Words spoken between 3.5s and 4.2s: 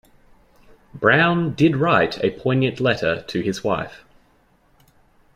wife.